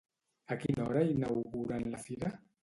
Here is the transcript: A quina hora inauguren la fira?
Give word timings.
A 0.55 0.55
quina 0.63 0.85
hora 0.87 1.03
inauguren 1.09 1.87
la 1.93 2.01
fira? 2.07 2.35